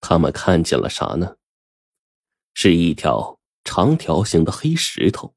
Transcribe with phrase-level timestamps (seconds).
[0.00, 1.36] 他们看见了啥呢？
[2.54, 5.34] 是一条长条形的黑石头，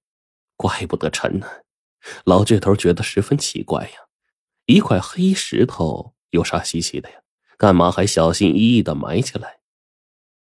[0.55, 1.47] 怪不得沉呢。
[2.25, 4.07] 老倔头觉得十分奇怪呀，
[4.65, 7.21] 一块黑石头有啥稀奇的呀？
[7.57, 9.59] 干嘛还小心翼翼的埋起来？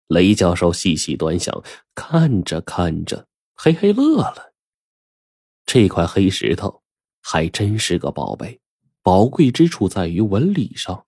[0.07, 1.63] 雷教授细细端详，
[1.93, 4.53] 看着看着，嘿嘿乐了。
[5.65, 6.83] 这块黑石头
[7.21, 8.59] 还真是个宝贝，
[9.03, 11.05] 宝贵之处在于纹理上，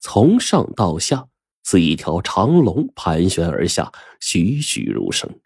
[0.00, 1.28] 从上到下
[1.66, 3.90] 似一条长龙盘旋而下，
[4.20, 5.40] 栩栩如生。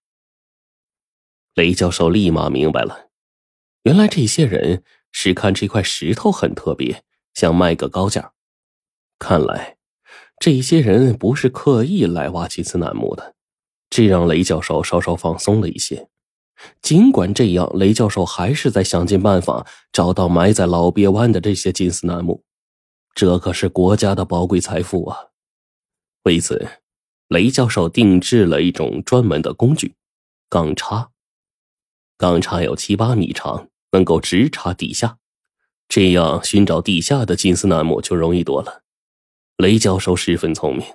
[1.55, 3.09] 雷教授立马明白了，
[3.85, 8.35] 原来这些人是看这块石头很特别，想卖个高价。
[9.19, 9.79] 看来
[10.39, 13.35] 这些人不是刻意来挖金丝楠木的，
[13.89, 16.11] 这让雷教授稍稍放松了一些。
[16.83, 22.45] 尽管这样，雷教授还是在想尽办法找到埋在老鳖湾的这些金丝楠木，
[23.15, 25.30] 这可是国家的宝贵财富啊！
[26.25, 26.69] 为此，
[27.29, 29.95] 雷教授定制了一种专门的工具——
[30.51, 31.11] 钢叉。
[32.19, 35.19] 钢叉有七八米长，能够直插地下，
[35.89, 38.83] 这样寻找地下的金丝楠木就容易多了。
[39.57, 40.87] 雷教授十分聪明，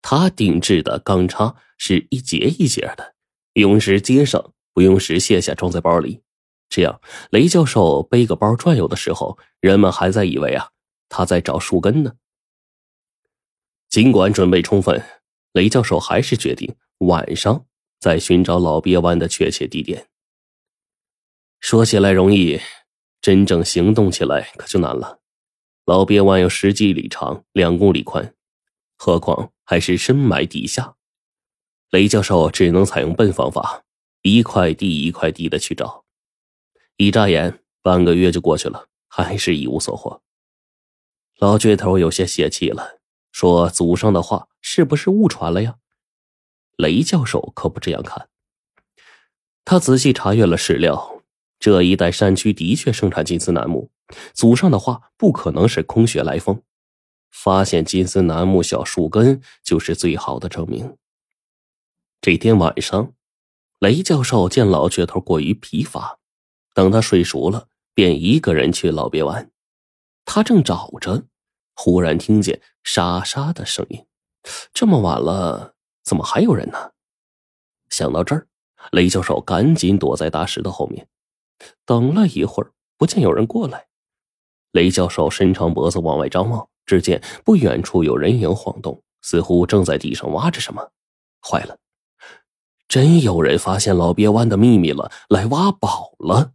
[0.00, 3.14] 他定制的钢叉是一节一节的，
[3.54, 4.52] 用时接上。
[4.74, 6.22] 不用时卸下，装在包里。
[6.70, 6.98] 这样，
[7.30, 10.70] 雷教授背个包转悠的时候，人们还在以为啊
[11.10, 12.14] 他在找树根呢。
[13.92, 15.04] 尽管准备充分，
[15.52, 17.66] 雷教授还是决定晚上
[18.00, 20.08] 再寻找老鳖湾的确切地点。
[21.60, 22.58] 说起来容易，
[23.20, 25.20] 真正行动起来可就难了。
[25.84, 28.34] 老鳖湾有十几里长，两公里宽，
[28.96, 30.96] 何况还是深埋地下。
[31.90, 33.84] 雷教授只能采用笨方法。
[34.22, 36.06] 一块地一块地的去找，
[36.96, 40.22] 一眨眼半个月就过去了，还是一无所获。
[41.36, 43.01] 老倔头有些泄气了，
[43.32, 45.76] 说：“祖上的话是不是误传了呀？”
[46.78, 48.28] 雷教授可不这样看。
[49.64, 51.22] 他仔细查阅了史料，
[51.58, 53.90] 这一带山区的确盛产金丝楠木，
[54.32, 56.62] 祖上的话不可能是空穴来风。
[57.30, 60.96] 发现金丝楠木小树根就是最好的证明。
[62.20, 63.14] 这天晚上。
[63.78, 66.20] 雷教授见老倔头过于疲乏，
[66.72, 69.50] 等他睡熟了，便一个人去老鳖湾。
[70.24, 71.24] 他正找着，
[71.74, 74.06] 忽然听见沙沙的声音。
[74.72, 76.92] 这么晚了，怎么还有人呢？
[77.88, 78.48] 想到这儿，
[78.90, 81.06] 雷教授赶紧躲在大石头后面。
[81.84, 83.86] 等了一会儿，不见有人过来。
[84.72, 90.92] 雷教授伸长脖子往外张望，只见不远处有人影晃动，似乎正在地上挖着什么。
[91.40, 91.78] 坏了！
[92.88, 96.52] 真有人发现老鳖湾的秘密了，来挖宝了。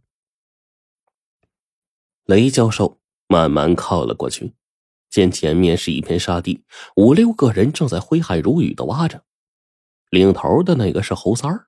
[2.24, 4.54] 雷教授慢慢靠了过去，
[5.10, 6.62] 见前面是一片沙地，
[6.96, 9.24] 五六个人正在挥汗如雨的挖着。
[10.10, 11.66] 领头的那个是侯三儿，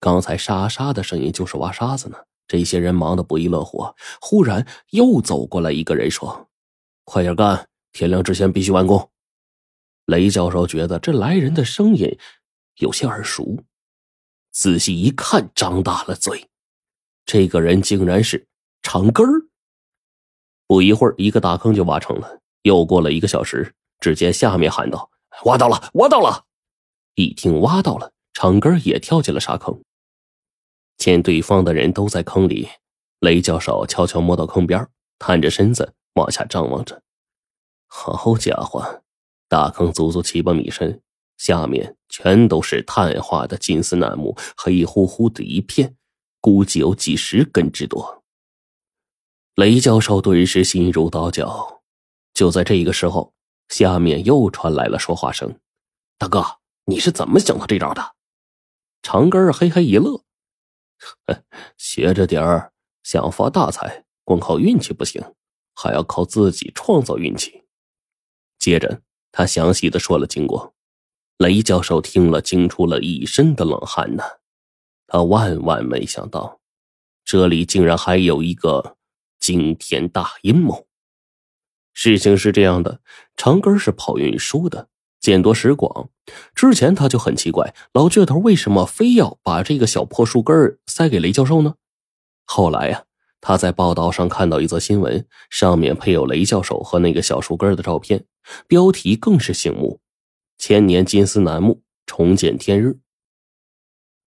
[0.00, 2.16] 刚才沙沙的声音就是挖沙子呢。
[2.46, 3.94] 这些人忙得不亦乐乎。
[4.20, 6.48] 忽然又走过来一个人说
[7.04, 9.10] ：“快点干，天亮之前必须完工。”
[10.06, 12.18] 雷教授觉得这来人的声音
[12.76, 13.64] 有些耳熟。
[14.52, 16.48] 仔细一看，张大了嘴。
[17.24, 18.46] 这个人竟然是
[18.82, 19.48] 长根儿。
[20.66, 22.40] 不一会儿，一个大坑就挖成了。
[22.64, 25.10] 又过了一个小时，只见下面喊道
[25.44, 26.44] ：“挖到了，挖到了！”
[27.14, 29.80] 一听挖到了，长根也跳进了沙坑。
[30.96, 32.68] 见对方的人都在坑里，
[33.20, 34.88] 雷教授悄悄摸到坑边，
[35.18, 37.02] 探着身子往下张望着。
[37.86, 39.02] 好家伙，
[39.48, 41.00] 大坑足足七八米深。
[41.36, 45.96] 下面全都是碳化的金丝楠木，黑乎乎的一片，
[46.40, 48.22] 估计有几十根之多。
[49.56, 51.73] 雷教授顿时心如刀绞。
[52.34, 53.32] 就在这个时候，
[53.68, 55.58] 下面又传来了说话声
[56.18, 56.44] ：“大哥，
[56.84, 58.14] 你是怎么想到这招的？”
[59.02, 60.24] 长根嘿嘿一乐
[61.78, 62.72] ：“学着点儿，
[63.02, 65.22] 想发大财，光靠运气不行，
[65.74, 67.64] 还要靠自己创造运气。”
[68.58, 70.74] 接着，他详细的说了经过。
[71.38, 74.22] 雷教授听了，惊出了一身的冷汗呢。
[75.06, 76.60] 他万万没想到，
[77.24, 78.96] 这里竟然还有一个
[79.38, 80.86] 惊天大阴谋。
[81.94, 83.00] 事情是这样的，
[83.36, 84.88] 长根是跑运输的，
[85.20, 86.10] 见多识广。
[86.54, 91.76] 之前他就很奇怪，老倔头为什么非要把这个小破树根塞给雷教授呢？
[92.44, 93.04] 后来呀，
[93.40, 98.26] 他在报道上看到一则新闻，上面配有雷教授和那个小树根的照片，
[98.66, 100.00] 标题更是醒目。
[100.58, 102.98] 千年金丝楠木重见天日。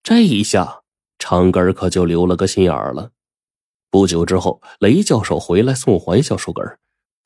[0.02, 0.82] 这一下，
[1.18, 3.10] 长根可就留了个心眼儿了。
[3.90, 6.64] 不久之后，雷教授回来送还小树根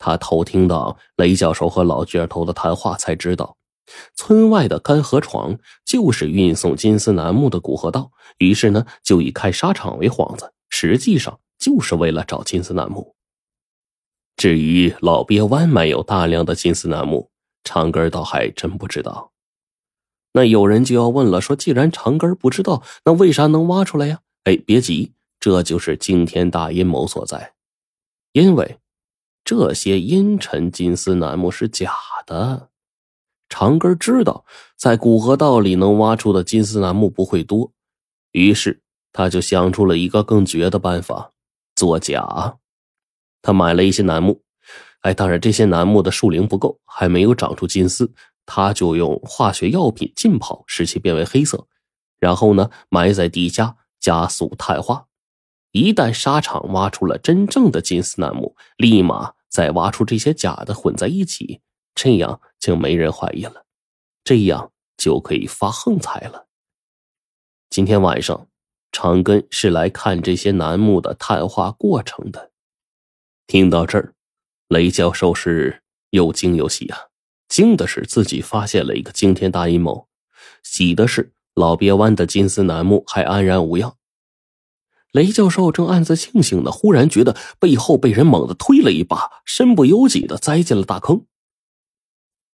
[0.02, 3.56] 他偷听到雷教授和老倔头的谈话，才知道
[4.16, 13.14] 村外的干河床就是运送金丝楠木的古河道，于是呢，就以开沙场为幌子，实际上就是为了找金丝楠木。
[14.36, 17.30] 至于老鳖湾埋有大量的金丝楠木，
[17.62, 19.30] 长根倒还真不知道。
[20.32, 24.20] 那有人就要问了，说既然长根不知道，那为啥能挖出来呀？
[24.44, 27.52] 哎，别急，这就是惊天大阴谋所在，
[28.32, 28.78] 因为
[29.52, 31.92] 这些阴沉金丝楠木是假
[32.24, 32.70] 的。
[33.50, 34.46] 长根知道，
[34.78, 37.70] 在古河道里能挖出的金丝楠木不会多，
[38.30, 38.80] 于是
[39.12, 41.32] 他就想出了一个更绝的办法：
[41.76, 42.56] 作假。
[43.42, 44.40] 他买了一些楠木，
[45.02, 48.10] 哎，当然这些楠木的树龄不够，还没有长出金丝，
[48.46, 51.66] 他就用化学药品浸泡，使其变为黑色，
[52.18, 55.08] 然后呢，埋在地下加速碳化。
[55.72, 61.60] 一旦沙场挖出了真正的金丝楠木，立马再挖出这些假的混在一起。
[61.94, 63.66] 这样就没人怀疑了，
[64.24, 66.48] 这样就可以发横财了。
[67.68, 68.48] 今天晚上，
[68.90, 72.50] 长根是来看这些楠木的碳化过程的。
[73.46, 74.14] 听到这儿，
[74.68, 77.08] 雷教授是又惊又喜啊！
[77.46, 80.08] 惊的是自己发现了一个惊天大阴谋，
[80.62, 83.98] 喜的是老鳖湾的金丝楠木还安然无恙。
[85.12, 91.26] 雷教授正暗自庆幸呢，忽然觉得背后被人猛地推了一把，身不由己的栽进了大坑。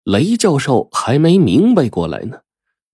[0.03, 2.39] 雷教授还没明白过来呢，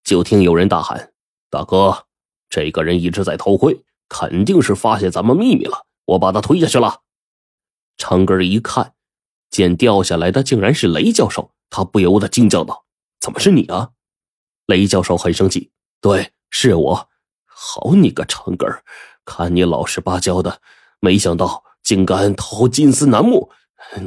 [0.04, 1.14] 就听有人大喊
[1.52, 2.06] ：“大哥，
[2.50, 7.02] 这个人一直在偷窥，肯定是发现咱们秘密了，我把他推下去了。”
[7.98, 8.94] 长根一看，
[9.52, 12.86] 见掉下来的竟然是雷教授，他不由得惊叫道
[13.22, 13.92] ：“怎么是你啊？”
[14.66, 15.70] 雷教授很生气
[16.02, 17.10] ：“对，是我。
[17.46, 18.68] 好你个长根
[19.26, 20.62] 看你老实巴交的，
[21.00, 23.52] 没想到竟敢偷金丝楠木。”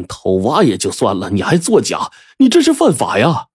[0.09, 3.49] 偷挖也就算了，你还作假，你这是犯法呀！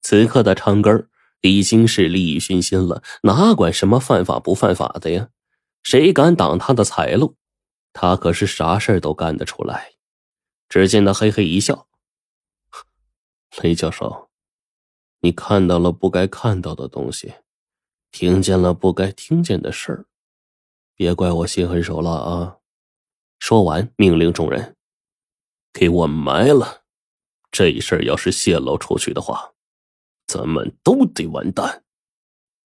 [0.00, 1.08] 此刻的长根
[1.40, 5.28] 已经是利欲熏心了，哪管什么犯法不犯法的呀？
[5.82, 7.36] 谁敢挡他的财路，
[7.92, 9.94] 他可是啥事都干得出来。
[10.68, 11.88] 只见他嘿嘿一笑
[13.60, 14.30] ：“雷教授，
[15.20, 17.34] 你看到了不该看到的东西，
[18.12, 20.06] 听见了不该听见的事儿，
[20.94, 22.58] 别怪我心狠手辣啊！”
[23.38, 24.76] 说完，命令众人。
[25.72, 26.82] 给我埋了！
[27.50, 29.52] 这事儿要是泄露出去的话，
[30.26, 31.83] 咱们都得完蛋。